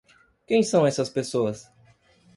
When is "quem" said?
0.47-0.63